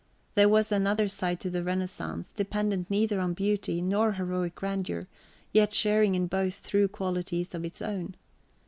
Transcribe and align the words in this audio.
There 0.33 0.49
was 0.49 0.71
another 0.71 1.07
side 1.07 1.39
to 1.41 1.51
the 1.51 1.63
Renaissance, 1.63 2.31
dependent 2.31 2.89
neither 2.89 3.19
on 3.19 3.35
beauty 3.35 3.83
nor 3.83 4.13
heroic 4.13 4.55
grandeur, 4.55 5.07
yet 5.51 5.75
sharing 5.75 6.15
in 6.15 6.25
both 6.25 6.55
through 6.55 6.87
qualities 6.87 7.53
of 7.53 7.63
its 7.63 7.83
own. 7.83 8.15